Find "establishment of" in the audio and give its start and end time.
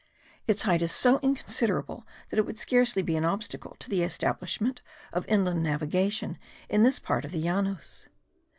4.01-5.27